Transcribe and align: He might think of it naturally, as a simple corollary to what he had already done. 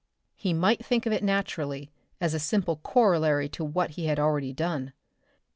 He 0.35 0.51
might 0.51 0.83
think 0.83 1.05
of 1.05 1.13
it 1.13 1.23
naturally, 1.23 1.91
as 2.19 2.33
a 2.33 2.39
simple 2.39 2.77
corollary 2.77 3.47
to 3.49 3.63
what 3.63 3.91
he 3.91 4.07
had 4.07 4.17
already 4.19 4.51
done. 4.51 4.93